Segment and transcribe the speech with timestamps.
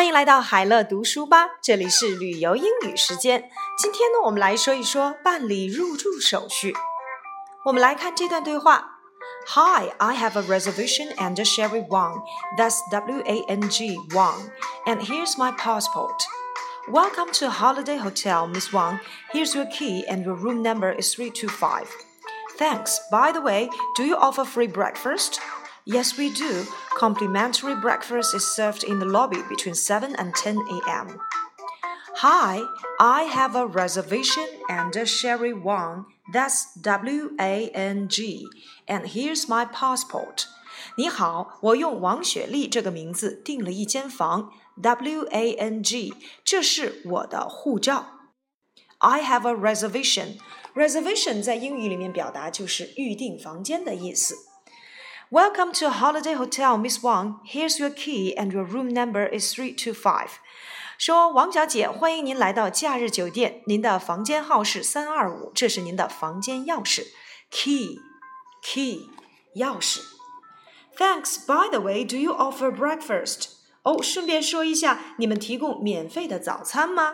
[0.00, 3.50] 欢迎来到海乐读书吧，这里是旅游英语时间。
[3.78, 6.74] 今天呢，我们来说一说办理入住手续。
[7.64, 8.98] 我们来看这段对话：
[9.48, 12.22] Hi, I have a reservation and Sherry Wang.
[12.58, 14.50] That's W-A-N-G Wang.
[14.84, 16.22] And here's my passport.
[16.88, 19.00] Welcome to Holiday Hotel, Miss Wang.
[19.32, 21.88] Here's your key and your room number is 325.
[22.58, 23.00] Thanks.
[23.10, 25.40] By the way, do you offer free breakfast?
[25.84, 26.64] Yes, we do.
[26.98, 31.18] Complimentary breakfast is served in the lobby between 7 and 10 a.m.
[32.16, 32.62] Hi,
[32.98, 36.06] I have a reservation and a Sherry Wang.
[36.32, 38.46] That's W A N G.
[38.88, 40.46] And here's my passport.
[40.96, 48.06] 你好，我用王雪丽这个名字订了一间房，W A N G，这是我的护照。
[48.98, 50.38] I have a reservation.
[50.74, 54.34] Reservation 在英语里面表达就是预订房间的意思。
[55.30, 57.40] Welcome to Holiday Hotel, Miss Wang.
[57.44, 60.28] Here's your key and your room number is three two five.
[60.98, 67.06] 说王小姐，欢迎您来到假日酒店，您的房间号是三二五，这是您的房间钥匙，
[67.50, 68.00] key
[68.62, 69.10] key
[69.56, 70.00] 钥匙。
[70.96, 71.36] Thanks.
[71.44, 73.48] By the way, do you offer breakfast?
[73.82, 77.12] 哦，顺便说一下，你们提供免费的早餐吗？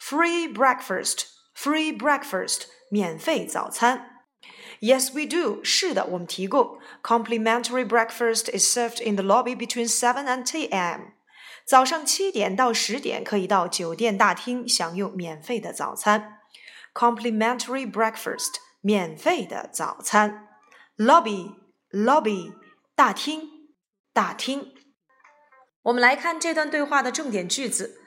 [0.00, 4.11] Free breakfast, free breakfast，免费早餐。
[4.82, 5.62] Yes, we do.
[5.64, 11.12] 是的，我们提供 complimentary breakfast is served in the lobby between seven and ten a.m.
[11.64, 16.38] 早上七点到十点可以到酒店大厅享用免费的早餐。
[16.94, 20.48] Complimentary breakfast，免费的早餐。
[20.96, 21.54] Lobby
[21.90, 22.54] lobby，
[22.94, 23.50] 大厅
[24.12, 24.72] 大厅。
[25.82, 28.00] 我们来看这段对话的重点句子。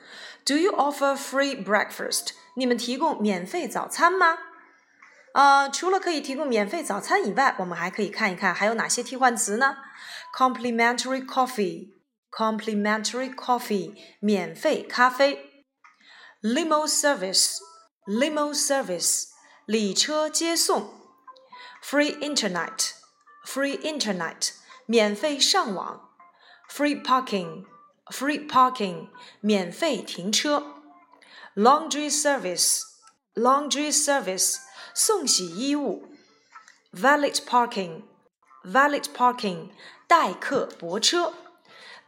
[0.43, 2.29] Do you offer free breakfast？
[2.55, 4.37] 你们提供免费早餐吗？
[5.35, 9.77] 呃，除了可以提供免费早餐以外，我们还可以看一看还有哪些替换词呢？
[10.35, 15.65] Complimentary coffee，complimentary coffee，免费咖啡。
[16.41, 19.27] Limo service，limo service，
[19.65, 20.93] 礼车接送。
[21.81, 24.49] Free internet，free internet，
[24.85, 26.09] 免费上网。
[26.69, 30.75] Free parking，free parking，免费停车。
[31.55, 34.57] Laundry service，laundry service。
[34.95, 36.07] 送洗衣物，
[36.93, 39.69] valet parking，valet parking，
[40.07, 41.33] 代客泊车。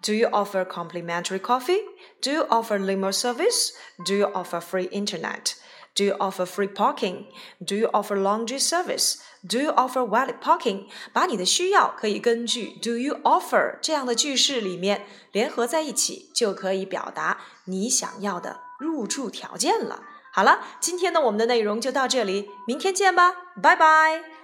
[0.01, 1.81] Do you offer complimentary coffee?
[2.21, 3.71] Do you offer limo service?
[4.05, 5.53] Do you offer free internet?
[5.95, 7.27] Do you offer free parking?
[7.65, 9.19] Do you offer laundry service?
[9.47, 10.87] Do you offer valet parking?
[11.13, 20.03] 把你的需要可以根据 Do you offer 这样的句式里面联合在一起，就可以表达你想要的入住条件了。
[20.30, 24.37] 好了，今天呢，我们的内容就到这里，明天见吧，拜拜。